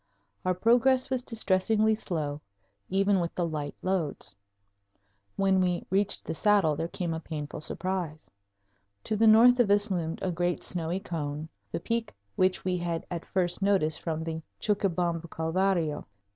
[0.43, 2.41] Our progress was distressingly slow,
[2.89, 4.35] even with the light loads.
[5.35, 8.27] When we reached the saddle there came a painful surprise.
[9.03, 13.05] To the north of us loomed a great snowy cone, the peak which we had
[13.11, 16.05] at first noticed from the Chuquibamba Calvario.